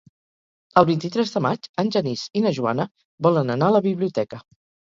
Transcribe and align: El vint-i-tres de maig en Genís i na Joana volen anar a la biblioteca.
El 0.81 0.87
vint-i-tres 0.89 1.33
de 1.35 1.41
maig 1.47 1.69
en 1.85 1.93
Genís 1.97 2.25
i 2.41 2.45
na 2.47 2.55
Joana 2.61 2.89
volen 3.29 3.57
anar 3.59 3.71
a 3.71 3.79
la 3.79 3.87
biblioteca. 3.91 4.45